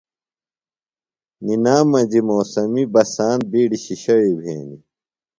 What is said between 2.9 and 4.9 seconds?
بسان بِیڈیۡ شِشیویۡ بھینیۡ۔